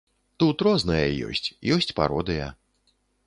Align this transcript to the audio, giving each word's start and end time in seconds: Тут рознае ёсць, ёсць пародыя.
Тут 0.43 0.63
рознае 0.67 1.03
ёсць, 1.27 1.47
ёсць 1.77 1.91
пародыя. 2.01 2.47